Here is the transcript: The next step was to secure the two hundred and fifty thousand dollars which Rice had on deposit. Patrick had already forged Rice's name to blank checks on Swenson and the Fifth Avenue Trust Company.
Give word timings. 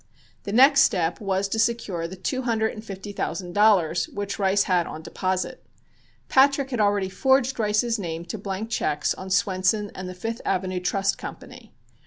The 0.45 0.51
next 0.51 0.81
step 0.81 1.19
was 1.21 1.47
to 1.49 1.59
secure 1.59 2.07
the 2.07 2.15
two 2.15 2.41
hundred 2.41 2.73
and 2.73 2.83
fifty 2.83 3.11
thousand 3.11 3.53
dollars 3.53 4.09
which 4.09 4.39
Rice 4.39 4.63
had 4.63 4.87
on 4.87 5.03
deposit. 5.03 5.63
Patrick 6.27 6.71
had 6.71 6.79
already 6.79 7.07
forged 7.07 7.59
Rice's 7.59 7.99
name 7.99 8.25
to 8.25 8.39
blank 8.39 8.71
checks 8.71 9.13
on 9.13 9.29
Swenson 9.29 9.91
and 9.93 10.09
the 10.09 10.15
Fifth 10.15 10.41
Avenue 10.43 10.79
Trust 10.79 11.19
Company. 11.19 11.75